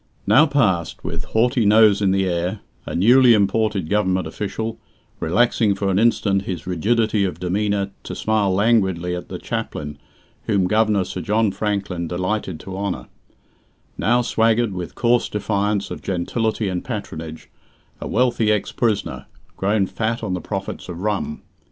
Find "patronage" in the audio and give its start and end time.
16.83-17.51